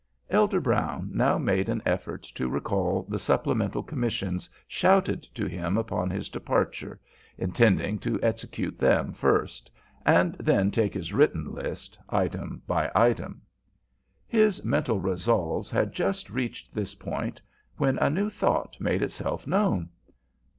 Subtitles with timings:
[0.31, 6.09] Elder Brown now made an effort to recall the supplemental commissions shouted to him upon
[6.09, 6.99] his departure,
[7.37, 9.69] intending to execute them first,
[10.03, 13.43] and then take his written list item by item.
[14.27, 17.39] His mental resolves had just reached this point
[17.77, 19.89] when a new thought made itself known.